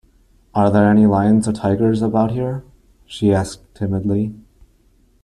[0.55, 2.63] ‘Are there any lions or tigers about here?’
[3.05, 4.33] she asked timidly.